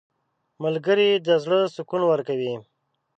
[0.63, 2.53] •ملګری د زړه سکون ورکوي.